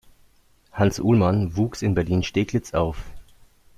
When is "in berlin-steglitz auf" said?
1.83-3.03